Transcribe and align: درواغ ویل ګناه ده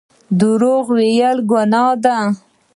درواغ 0.39 0.85
ویل 0.97 1.37
ګناه 1.49 1.93
ده 2.03 2.17